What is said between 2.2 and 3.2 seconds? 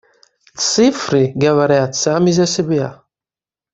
за себя.